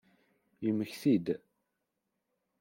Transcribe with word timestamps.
Yemmekti-d. 0.63 1.27